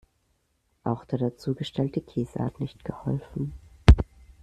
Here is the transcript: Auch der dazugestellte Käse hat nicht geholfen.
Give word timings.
Auch 0.83 1.05
der 1.05 1.19
dazugestellte 1.19 2.01
Käse 2.01 2.39
hat 2.39 2.59
nicht 2.59 2.83
geholfen. 2.83 3.53